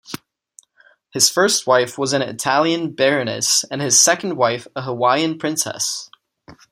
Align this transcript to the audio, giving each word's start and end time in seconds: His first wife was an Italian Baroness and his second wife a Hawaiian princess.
His 1.11 1.29
first 1.29 1.67
wife 1.67 1.95
was 1.95 2.11
an 2.13 2.23
Italian 2.23 2.95
Baroness 2.95 3.63
and 3.69 3.81
his 3.83 4.01
second 4.01 4.33
wife 4.35 4.65
a 4.75 4.81
Hawaiian 4.81 5.37
princess. 5.37 6.09